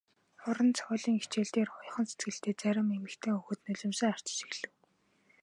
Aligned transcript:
Уран 0.47 0.69
зохиолын 0.77 1.15
хичээл 1.21 1.51
дээр 1.55 1.69
уяхан 1.71 2.05
сэтгэлтэй 2.07 2.53
зарим 2.61 2.87
эмэгтэй 2.97 3.31
хүүхэд 3.35 3.59
нулимсаа 3.65 4.09
арчиж 4.13 4.39
эхлэв. 4.47 4.73